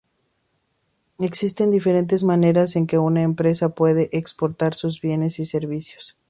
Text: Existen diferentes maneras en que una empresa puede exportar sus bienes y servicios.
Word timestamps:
Existen 1.19 1.69
diferentes 1.69 2.23
maneras 2.23 2.75
en 2.75 2.87
que 2.87 2.97
una 2.97 3.21
empresa 3.21 3.75
puede 3.75 4.09
exportar 4.17 4.73
sus 4.73 4.99
bienes 4.99 5.37
y 5.37 5.45
servicios. 5.45 6.17